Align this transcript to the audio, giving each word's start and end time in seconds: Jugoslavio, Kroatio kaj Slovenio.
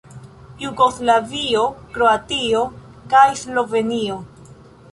Jugoslavio, 0.61 1.65
Kroatio 1.97 2.63
kaj 3.15 3.23
Slovenio. 3.45 4.17